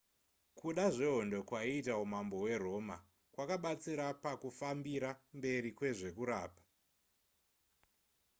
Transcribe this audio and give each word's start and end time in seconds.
kuda 0.59 0.85
zvehondo 0.95 1.37
kwaiita 1.49 1.93
umambo 2.05 2.35
hweroma 2.43 2.97
kwakabatsira 3.33 4.05
pakufambira 4.23 5.09
mberi 5.39 5.69
kwezvekurapa 5.77 6.63